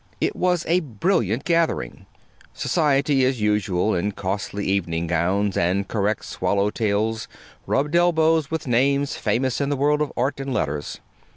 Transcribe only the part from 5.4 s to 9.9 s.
and correct swallow tails rubbed elbows with names famous in the